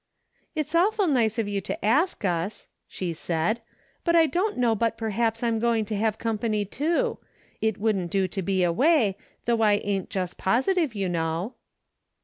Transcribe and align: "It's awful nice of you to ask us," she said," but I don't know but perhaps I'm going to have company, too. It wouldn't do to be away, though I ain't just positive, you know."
"It's 0.55 0.73
awful 0.73 1.05
nice 1.05 1.37
of 1.37 1.47
you 1.47 1.61
to 1.61 1.85
ask 1.85 2.25
us," 2.25 2.65
she 2.87 3.13
said," 3.13 3.61
but 4.03 4.15
I 4.15 4.25
don't 4.25 4.57
know 4.57 4.73
but 4.73 4.97
perhaps 4.97 5.43
I'm 5.43 5.59
going 5.59 5.85
to 5.85 5.95
have 5.95 6.17
company, 6.17 6.65
too. 6.65 7.19
It 7.61 7.77
wouldn't 7.77 8.09
do 8.09 8.27
to 8.27 8.41
be 8.41 8.63
away, 8.63 9.15
though 9.45 9.61
I 9.61 9.73
ain't 9.73 10.09
just 10.09 10.39
positive, 10.39 10.95
you 10.95 11.07
know." 11.07 11.53